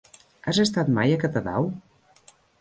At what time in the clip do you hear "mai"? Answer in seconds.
0.95-1.13